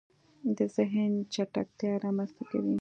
[0.57, 2.69] د زهن چټکتیا رامنځته کوي